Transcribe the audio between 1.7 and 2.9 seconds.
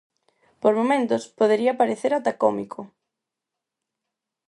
parecer até cómico.